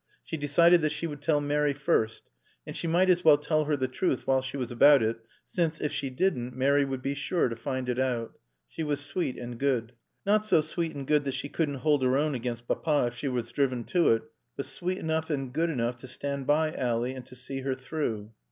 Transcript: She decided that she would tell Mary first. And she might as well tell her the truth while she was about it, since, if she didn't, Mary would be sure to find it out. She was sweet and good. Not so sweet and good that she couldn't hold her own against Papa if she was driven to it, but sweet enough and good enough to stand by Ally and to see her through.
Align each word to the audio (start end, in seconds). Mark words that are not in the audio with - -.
She 0.23 0.35
decided 0.35 0.81
that 0.81 0.91
she 0.91 1.05
would 1.05 1.21
tell 1.21 1.39
Mary 1.39 1.73
first. 1.73 2.31
And 2.65 2.75
she 2.75 2.87
might 2.87 3.07
as 3.07 3.23
well 3.23 3.37
tell 3.37 3.65
her 3.65 3.77
the 3.77 3.87
truth 3.87 4.25
while 4.25 4.41
she 4.41 4.57
was 4.57 4.71
about 4.71 5.03
it, 5.03 5.23
since, 5.45 5.79
if 5.79 5.91
she 5.91 6.09
didn't, 6.09 6.55
Mary 6.55 6.83
would 6.83 7.03
be 7.03 7.13
sure 7.13 7.47
to 7.49 7.55
find 7.55 7.87
it 7.87 7.99
out. 7.99 8.33
She 8.67 8.81
was 8.81 8.99
sweet 8.99 9.37
and 9.37 9.59
good. 9.59 9.93
Not 10.25 10.43
so 10.43 10.59
sweet 10.59 10.95
and 10.95 11.05
good 11.05 11.23
that 11.25 11.35
she 11.35 11.49
couldn't 11.49 11.75
hold 11.85 12.01
her 12.01 12.17
own 12.17 12.33
against 12.33 12.67
Papa 12.67 13.09
if 13.09 13.15
she 13.15 13.27
was 13.27 13.51
driven 13.51 13.83
to 13.93 14.13
it, 14.13 14.23
but 14.57 14.65
sweet 14.65 14.97
enough 14.97 15.29
and 15.29 15.53
good 15.53 15.69
enough 15.69 15.97
to 15.97 16.07
stand 16.07 16.47
by 16.47 16.73
Ally 16.73 17.09
and 17.09 17.27
to 17.27 17.35
see 17.35 17.61
her 17.61 17.75
through. 17.75 18.31